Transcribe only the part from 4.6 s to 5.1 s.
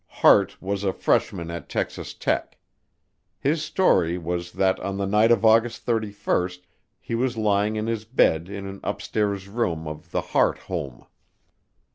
on the